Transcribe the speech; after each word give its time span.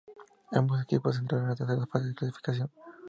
Ambos 0.59 0.81
equipos 0.81 1.19
entrarán 1.19 1.45
a 1.45 1.49
la 1.49 1.55
tercera 1.55 1.85
fase 1.85 2.07
de 2.07 2.15
clasificación. 2.15 2.71